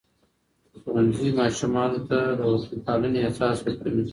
[0.81, 4.03] ښوونځي ماشومانو ته د وطنپالنې احساس ورکوي.